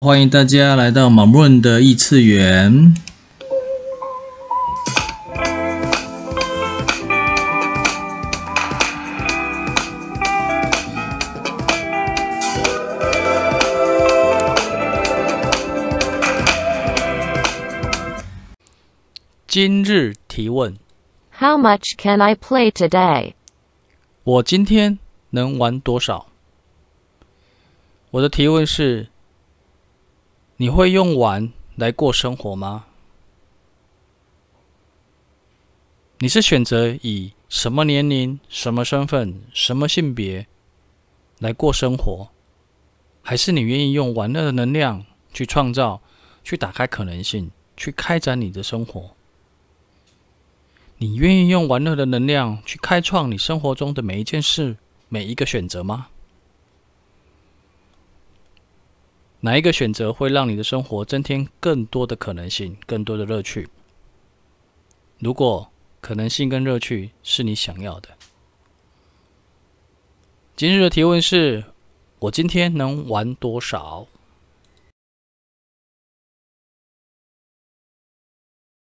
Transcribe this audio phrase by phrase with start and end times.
[0.00, 2.94] 欢迎大家来到马润的异次元。
[19.48, 20.78] 今日提问
[21.36, 23.34] ：How much can I play today？
[24.22, 26.28] 我今天能玩多少？
[28.12, 29.08] 我的提问是。
[30.60, 32.86] 你会用玩来过生活吗？
[36.18, 40.48] 你是选择以什么年龄、什么身份、什么性别
[41.38, 42.30] 来过生活，
[43.22, 46.00] 还是你愿意用玩乐的能量去创造、
[46.42, 49.10] 去打开可能性、去开展你的生活？
[50.96, 54.76] 你愿意用玩乐的能量去开创你生活中的每一件事、
[55.08, 56.08] 每一个选择吗？
[59.40, 63.68] 哪一个选择会让你的生活增添更多的可能性、更多的乐趣？
[65.20, 68.08] 如果可能性跟乐趣是你想要的，
[70.56, 71.64] 今日的提问是：
[72.18, 74.08] 我今天能玩多少？